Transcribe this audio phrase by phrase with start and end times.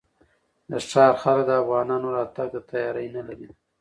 [0.69, 3.47] د ښار خلک د افغانانو راتګ ته تیاری نه لري.